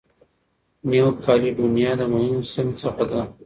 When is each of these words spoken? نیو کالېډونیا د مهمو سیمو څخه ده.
نیو 0.89 1.07
کالېډونیا 1.23 1.91
د 1.99 2.01
مهمو 2.13 2.41
سیمو 2.51 2.73
څخه 2.81 3.03
ده. 3.09 3.21